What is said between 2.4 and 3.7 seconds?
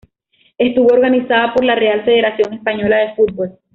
Española de Fútbol.